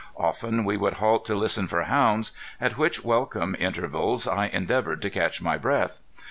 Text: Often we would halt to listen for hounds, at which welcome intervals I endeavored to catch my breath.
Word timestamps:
Often 0.17 0.65
we 0.65 0.77
would 0.77 0.93
halt 0.95 1.25
to 1.25 1.35
listen 1.35 1.67
for 1.67 1.83
hounds, 1.83 2.31
at 2.59 2.75
which 2.75 3.05
welcome 3.05 3.55
intervals 3.59 4.27
I 4.27 4.47
endeavored 4.47 4.99
to 5.03 5.11
catch 5.11 5.43
my 5.43 5.57
breath. 5.59 6.01